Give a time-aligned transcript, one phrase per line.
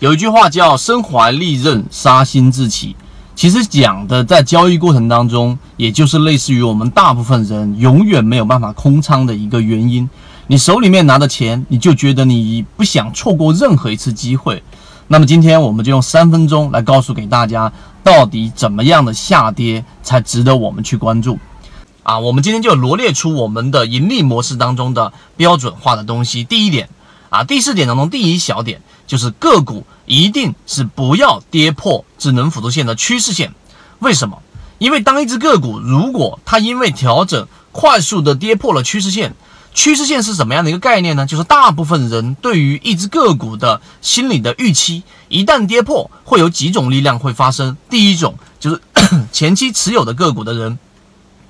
[0.00, 2.96] 有一句话叫“身怀利刃，杀心自起”，
[3.36, 10.08] 其实讲的在交易过程当中，也就是类似于我们大部分人永远没有办法空仓的一个原因。
[10.48, 14.62] 你手里面拿的钱，你就觉得你不想错过任何一次机会。
[15.06, 17.72] 那么今天我们就用三分钟来告诉给大家，
[18.02, 21.38] 到底怎么样的下跌才值得我们去关注。
[22.02, 26.42] 啊，我们今天就罗列出我们的盈利模式当中的标准化的东西。
[26.42, 26.88] 第一点，
[27.30, 28.82] 啊，第四点当中第一小点。
[29.06, 33.54] 就是个股一定是不要跌破智能辅助线的趋势线，
[33.98, 34.42] 为什么？
[34.78, 39.34] 因为当一只个股如果它因为调整快速的跌破了趋势线，
[39.72, 41.26] 趋势线是什么样的一个概念呢？
[41.26, 47.76] 就是大部分人对于一只个股的心理的预期，一旦跌破，会有几种力量会发生。
[47.88, 48.80] 第一种就是
[49.32, 50.78] 前期持有的个股的人，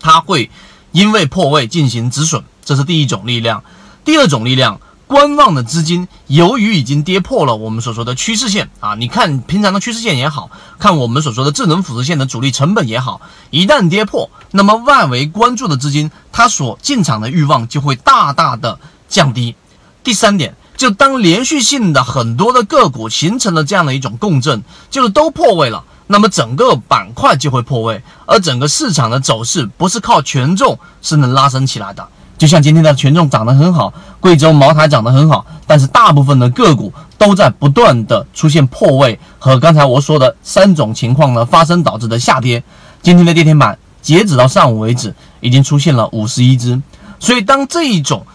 [0.00, 0.50] 他会
[0.92, 3.62] 因为破位进行止损，这是第一种力量。
[4.04, 4.80] 第二种力量。
[5.14, 10.50] 观望的资金，由于已经跌破了我们所说的趋势线啊，你看平常的趋势线也好
[10.80, 19.54] 看，我们所说的智能辅助线的主力成本也好，一旦跌破，那么外围关注的资金，它所进场的欲望就会大大的降低。
[20.02, 32.08] 第三点，就当连续性的很多的个股形成了这样的一种共振，就是都破位了，那么整个板块就会破位，而整个市场的走势不是靠权重是能拉升起来的。
[32.44, 42.62] 就像今天的权重涨得很好，贵州茅台涨得很好，但是大部分的个股都在不断的出现破位和刚才我说的三种情况呢发生导致的下跌。
[43.00, 46.82] 今天的跌停板截止到上午为止已经出现了五十一只，
[47.18, 48.26] 所以当这一种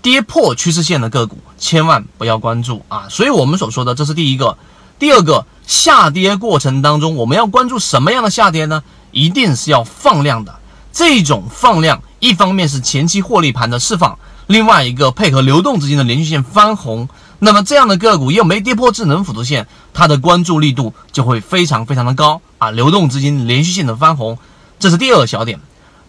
[0.00, 3.06] 跌破趋势线的个股千万不要关注啊！
[3.10, 4.56] 所以我们所说的这是第一个，
[5.00, 8.84] 第二个下跌过程当中我们要关注什么样的下跌呢？
[9.10, 10.54] 一定是要放量的。
[10.96, 17.06] 这种放量，一方面是前期获利盘的释放，另外一个配合流动资金的连续性翻红，
[17.38, 22.70] 那么这样的个股又没跌破智能辅助线，它的关注力度就会非常非常的高啊！
[22.70, 24.38] 流动资金连续性的翻红，
[24.78, 25.60] 这是第二小点。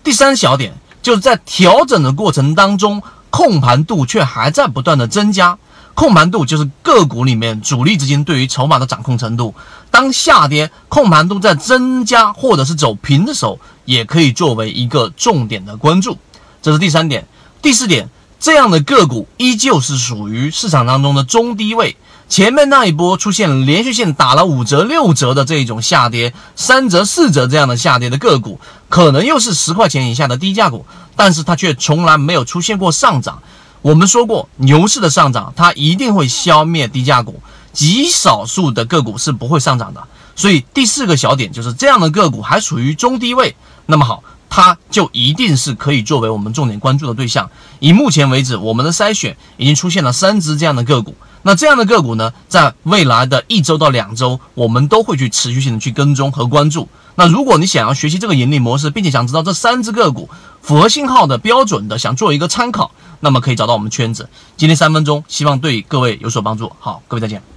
[0.05, 5.57] 第三小点就是在调整的过程当中，控盘度却还在不断的增加。
[5.97, 9.56] 控盘度就是个股里面主力资金对于筹码的掌控程度。
[9.90, 16.19] 当下跌控盘度在增加或者是走平的时候，也可以作为一个重点的关注。
[16.62, 17.28] 这是第三点。
[17.63, 21.97] 第四点，这样的个股依旧是属于市场当中的中低位。
[22.30, 33.41] 前面那一波出现连续性打了五折、六折的这一种下跌，三折、四折这样的下跌的个股，可能又是十块钱以下的低价股，但是它却从来没有出现过上涨。
[33.81, 40.03] 我们说过，牛市的上涨它一定会消灭低价股，极少数的个股是不会上涨的。
[40.35, 43.55] 所以第四个小点就是这样的个股还处于中低位，
[43.85, 47.50] 那么好，它就一定是可以作为我们重点关注的对象。
[47.80, 51.16] 以目前为止，我们的筛选已经出现了三只这样的个股。
[51.44, 56.90] 那这样的个股呢，在未来的一周到两周，我们都会去持续性的去跟踪和关注。
[57.16, 60.30] 那如果你想要学习这个盈利模式，并且想知道这三只个股
[60.62, 62.91] 符合信号的标准的，想做一个参考。
[63.19, 64.30] 那么可以找到我们圈子。
[64.57, 66.72] 今天三分钟，希望对各位有所帮助。
[66.80, 67.56] 好，各位再见。